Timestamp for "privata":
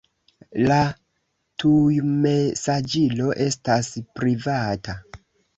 4.19-5.01